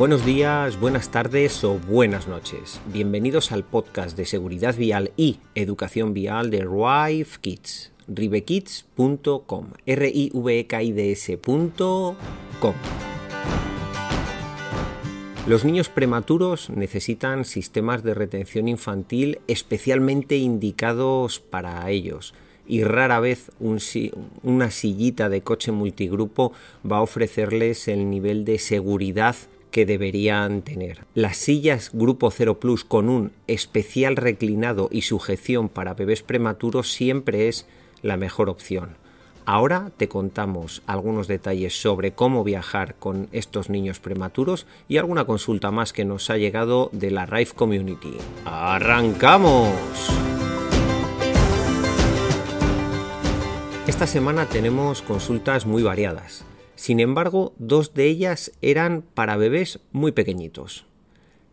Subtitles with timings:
[0.00, 2.80] Buenos días, buenas tardes o buenas noches.
[2.86, 7.92] Bienvenidos al podcast de seguridad vial y educación vial de Rive Kids.
[8.08, 9.66] rivekids.com.
[9.84, 12.74] r i v e k i d s.com.
[15.46, 22.32] Los niños prematuros necesitan sistemas de retención infantil especialmente indicados para ellos
[22.66, 26.52] y rara vez una sillita de coche multigrupo
[26.90, 29.36] va a ofrecerles el nivel de seguridad
[29.70, 31.04] que deberían tener.
[31.14, 37.48] Las sillas Grupo 0 Plus con un especial reclinado y sujeción para bebés prematuros siempre
[37.48, 37.66] es
[38.02, 38.96] la mejor opción.
[39.46, 45.70] Ahora te contamos algunos detalles sobre cómo viajar con estos niños prematuros y alguna consulta
[45.70, 48.16] más que nos ha llegado de la Rife Community.
[48.44, 49.70] ¡Arrancamos!
[53.86, 56.44] Esta semana tenemos consultas muy variadas.
[56.80, 60.86] Sin embargo, dos de ellas eran para bebés muy pequeñitos.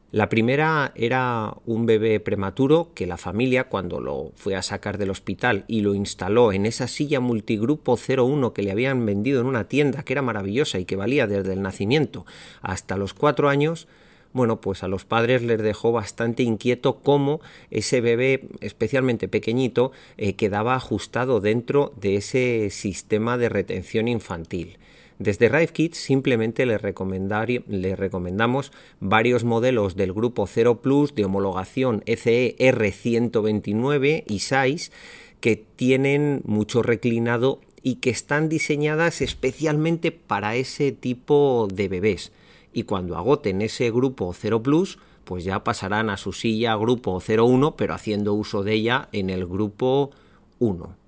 [0.10, 5.10] La primera era un bebé prematuro que la familia, cuando lo fue a sacar del
[5.10, 9.66] hospital y lo instaló en esa silla multigrupo 01 que le habían vendido en una
[9.66, 12.26] tienda que era maravillosa y que valía desde el nacimiento
[12.62, 13.90] hasta los cuatro años,
[14.32, 20.36] bueno, pues a los padres les dejó bastante inquieto cómo ese bebé, especialmente pequeñito, eh,
[20.36, 24.78] quedaba ajustado dentro de ese sistema de retención infantil.
[25.20, 32.56] Desde Rive Kids simplemente le, recomendamos varios modelos del grupo 0 Plus de homologación ECE
[32.60, 34.92] R129 y 6
[35.40, 42.32] que tienen mucho reclinado y que están diseñadas especialmente para ese tipo de bebés.
[42.72, 47.76] Y cuando agoten ese grupo 0 Plus, pues ya pasarán a su silla grupo 01,
[47.76, 50.12] pero haciendo uso de ella en el grupo
[50.60, 51.07] 1.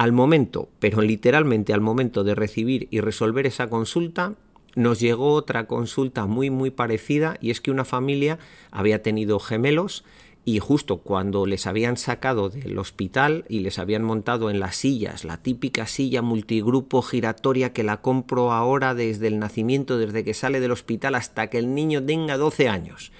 [0.00, 4.32] Al momento, pero literalmente al momento de recibir y resolver esa consulta,
[4.74, 8.38] nos llegó otra consulta muy muy parecida y es que una familia
[8.70, 10.02] había tenido gemelos
[10.46, 15.26] y justo cuando les habían sacado del hospital y les habían montado en las sillas,
[15.26, 20.60] la típica silla multigrupo giratoria que la compro ahora desde el nacimiento, desde que sale
[20.60, 23.12] del hospital hasta que el niño tenga 12 años.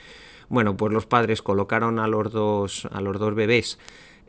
[0.49, 3.79] Bueno, pues los padres colocaron a los dos, a los dos bebés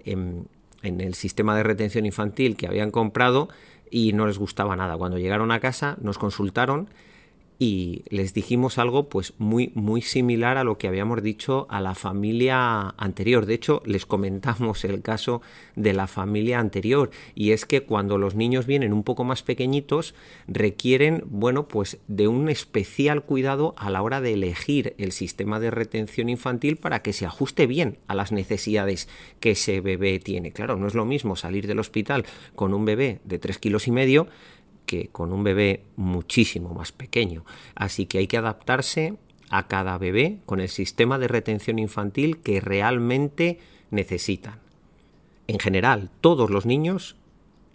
[0.04, 0.50] en,
[0.84, 3.50] en el sistema de retención infantil que habían comprado
[3.90, 4.98] y no les gustaba nada.
[4.98, 6.90] Cuando llegaron a casa nos consultaron
[7.62, 11.94] y les dijimos algo pues muy muy similar a lo que habíamos dicho a la
[11.94, 13.46] familia anterior.
[13.46, 15.44] De hecho, les comentamos el caso
[15.76, 20.16] de la familia anterior y es que cuando los niños vienen un poco más pequeñitos
[20.48, 25.70] requieren, bueno, pues de un especial cuidado a la hora de elegir el sistema de
[25.70, 29.08] retención infantil para que se ajuste bien a las necesidades
[29.40, 30.52] que ese bebé tiene.
[30.52, 33.92] Claro, no es lo mismo salir del hospital con un bebé de tres kilos y
[33.92, 34.26] medio
[35.12, 37.44] con un bebé muchísimo más pequeño.
[37.76, 39.16] Así que hay que adaptarse
[39.50, 43.60] a cada bebé con el sistema de retención infantil que realmente
[43.90, 44.60] necesitan.
[45.48, 47.18] En general, todos los niños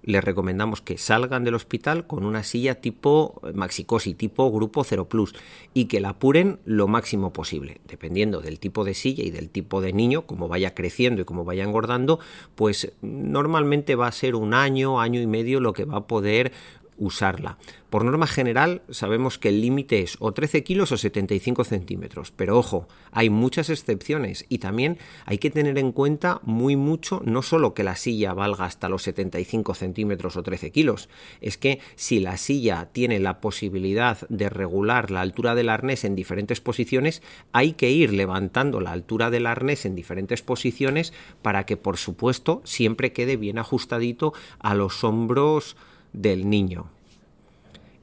[0.06, 5.34] les recomendamos que salgan del hospital con una silla tipo Maxicosi, tipo Grupo 0 Plus,
[5.74, 7.80] y que la apuren lo máximo posible.
[7.88, 11.44] Dependiendo del tipo de silla y del tipo de niño, como vaya creciendo y como
[11.44, 12.20] vaya engordando,
[12.54, 16.52] pues normalmente va a ser un año, año y medio lo que va a poder
[16.98, 17.58] usarla.
[17.90, 22.58] Por norma general sabemos que el límite es o 13 kilos o 75 centímetros, pero
[22.58, 27.74] ojo, hay muchas excepciones y también hay que tener en cuenta muy mucho no solo
[27.74, 31.08] que la silla valga hasta los 75 centímetros o 13 kilos,
[31.40, 36.16] es que si la silla tiene la posibilidad de regular la altura del arnés en
[36.16, 41.12] diferentes posiciones, hay que ir levantando la altura del arnés en diferentes posiciones
[41.42, 45.76] para que por supuesto siempre quede bien ajustadito a los hombros
[46.16, 46.86] del niño.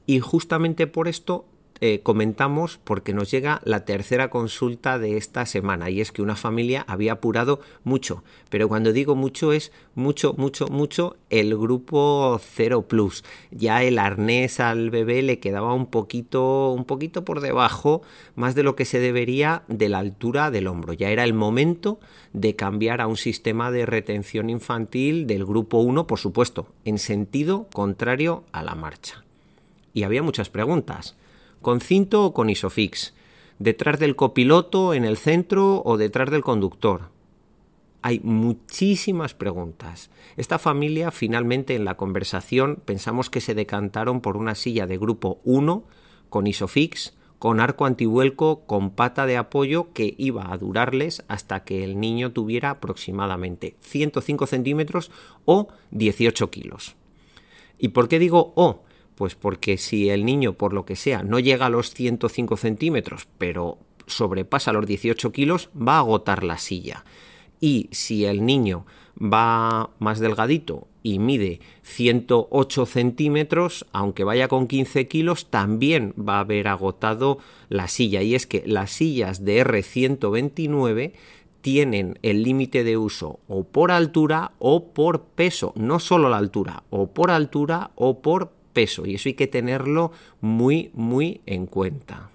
[0.06, 1.44] Y justamente por esto
[1.80, 6.36] eh, comentamos porque nos llega la tercera consulta de esta semana y es que una
[6.36, 12.82] familia había apurado mucho, pero cuando digo mucho es mucho, mucho, mucho el grupo 0
[12.82, 13.24] Plus.
[13.50, 18.02] Ya el arnés al bebé le quedaba un poquito, un poquito por debajo,
[18.36, 20.92] más de lo que se debería de la altura del hombro.
[20.92, 21.98] Ya era el momento
[22.32, 27.66] de cambiar a un sistema de retención infantil del grupo 1, por supuesto, en sentido
[27.72, 29.24] contrario a la marcha.
[29.92, 31.16] Y había muchas preguntas.
[31.64, 33.14] ¿Con cinto o con isofix?
[33.58, 37.08] ¿Detrás del copiloto, en el centro o detrás del conductor?
[38.02, 40.10] Hay muchísimas preguntas.
[40.36, 45.40] Esta familia finalmente en la conversación pensamos que se decantaron por una silla de grupo
[45.44, 45.84] 1
[46.28, 51.82] con isofix, con arco antivuelco, con pata de apoyo que iba a durarles hasta que
[51.82, 55.10] el niño tuviera aproximadamente 105 centímetros
[55.46, 56.94] o 18 kilos.
[57.78, 58.84] ¿Y por qué digo O?
[59.14, 63.28] Pues porque si el niño, por lo que sea, no llega a los 105 centímetros,
[63.38, 67.04] pero sobrepasa los 18 kilos, va a agotar la silla.
[67.60, 68.86] Y si el niño
[69.20, 76.40] va más delgadito y mide 108 centímetros, aunque vaya con 15 kilos, también va a
[76.40, 77.38] haber agotado
[77.68, 78.22] la silla.
[78.22, 81.12] Y es que las sillas de R129
[81.60, 86.82] tienen el límite de uso o por altura o por peso, no solo la altura,
[86.90, 89.06] o por altura o por peso.
[89.06, 90.12] Y eso hay que tenerlo
[90.42, 92.28] muy, muy en cuenta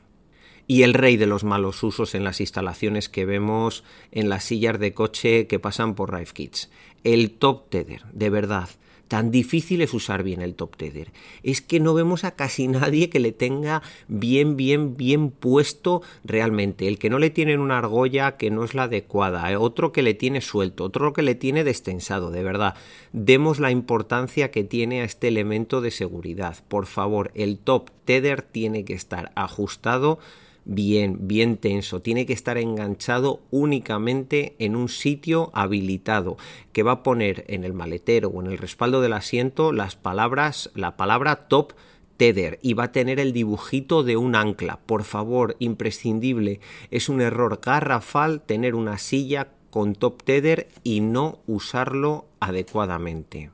[0.70, 4.80] y el rey de los malos usos en las instalaciones que vemos en las sillas
[4.80, 6.70] de coche que pasan por Rive Kids.
[7.04, 8.70] El top tether, de verdad.
[9.10, 11.12] Tan difícil es usar bien el top tether.
[11.42, 16.88] Es que no vemos a casi nadie que le tenga bien, bien, bien puesto realmente.
[16.88, 20.14] El que no le tiene una argolla que no es la adecuada, otro que le
[20.14, 22.76] tiene suelto, otro que le tiene destensado, de verdad.
[23.12, 26.58] Demos la importancia que tiene a este elemento de seguridad.
[26.68, 30.20] Por favor, el top tether tiene que estar ajustado
[30.70, 36.38] bien, bien tenso, tiene que estar enganchado únicamente en un sitio habilitado,
[36.72, 40.70] que va a poner en el maletero o en el respaldo del asiento las palabras,
[40.76, 41.74] la palabra top
[42.18, 44.80] tether y va a tener el dibujito de un ancla.
[44.86, 46.60] Por favor, imprescindible,
[46.92, 53.52] es un error garrafal tener una silla con top tether y no usarlo adecuadamente.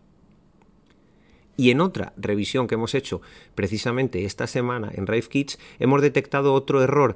[1.57, 3.22] Y en otra revisión que hemos hecho
[3.56, 7.16] precisamente esta semana en Rave Kids, hemos detectado otro error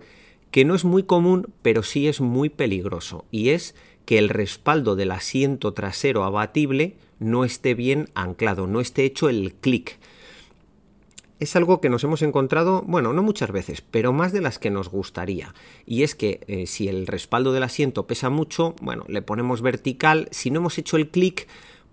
[0.51, 3.75] que no es muy común, pero sí es muy peligroso, y es
[4.05, 9.53] que el respaldo del asiento trasero abatible no esté bien anclado, no esté hecho el
[9.53, 9.99] clic.
[11.39, 14.71] Es algo que nos hemos encontrado, bueno, no muchas veces, pero más de las que
[14.71, 15.53] nos gustaría.
[15.85, 20.27] Y es que eh, si el respaldo del asiento pesa mucho, bueno, le ponemos vertical,
[20.31, 21.47] si no hemos hecho el clic,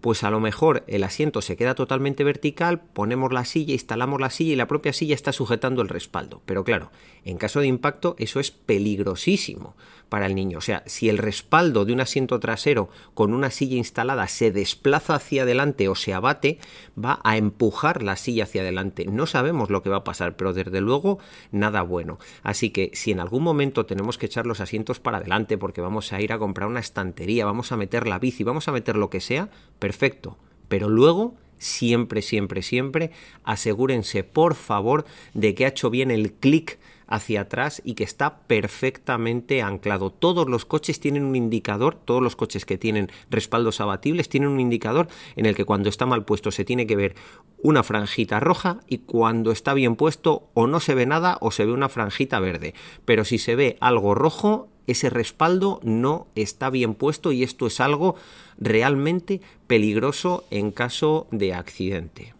[0.06, 4.30] pues a lo mejor el asiento se queda totalmente vertical, ponemos la silla, instalamos la
[4.30, 6.42] silla y la propia silla está sujetando el respaldo.
[6.46, 6.92] Pero claro,
[7.24, 9.74] en caso de impacto eso es peligrosísimo
[10.08, 10.58] para el niño.
[10.58, 15.16] O sea, si el respaldo de un asiento trasero con una silla instalada se desplaza
[15.16, 16.58] hacia adelante o se abate,
[17.02, 19.06] va a empujar la silla hacia adelante.
[19.06, 21.18] No sabemos lo que va a pasar, pero desde luego
[21.50, 22.18] nada bueno.
[22.42, 26.12] Así que si en algún momento tenemos que echar los asientos para adelante porque vamos
[26.12, 29.10] a ir a comprar una estantería, vamos a meter la bici, vamos a meter lo
[29.10, 30.38] que sea, perfecto.
[30.68, 33.10] Pero luego siempre, siempre, siempre
[33.44, 35.04] asegúrense por favor
[35.34, 40.10] de que ha hecho bien el clic hacia atrás y que está perfectamente anclado.
[40.10, 44.60] Todos los coches tienen un indicador, todos los coches que tienen respaldos abatibles tienen un
[44.60, 47.14] indicador en el que cuando está mal puesto se tiene que ver
[47.62, 51.64] una franjita roja y cuando está bien puesto o no se ve nada o se
[51.64, 52.74] ve una franjita verde.
[53.04, 57.80] Pero si se ve algo rojo, ese respaldo no está bien puesto y esto es
[57.80, 58.16] algo
[58.58, 62.34] realmente peligroso en caso de accidente.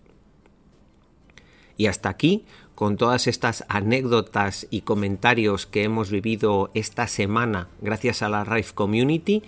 [1.77, 2.45] Y hasta aquí
[2.77, 8.75] con todas estas anécdotas y comentarios que hemos vivido esta semana gracias a la Rife
[8.75, 9.43] Community,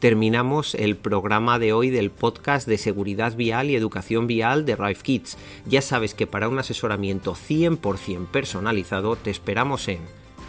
[0.00, 5.02] terminamos el programa de hoy del podcast de seguridad vial y educación vial de Rife
[5.02, 5.38] Kids.
[5.64, 10.00] Ya sabes que para un asesoramiento 100% personalizado te esperamos en